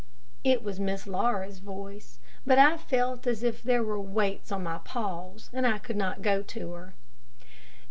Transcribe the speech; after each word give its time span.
It 0.43 0.63
was 0.63 0.79
Miss 0.79 1.05
Laura's 1.05 1.59
voice, 1.59 2.17
but 2.43 2.57
I 2.57 2.75
felt 2.75 3.27
as 3.27 3.43
if 3.43 3.61
there 3.61 3.83
were 3.83 3.99
weights 4.01 4.51
on 4.51 4.63
my 4.63 4.79
paws, 4.79 5.51
and 5.53 5.67
I 5.67 5.77
could 5.77 5.95
not 5.95 6.23
go 6.23 6.41
to 6.41 6.71
her. 6.71 6.95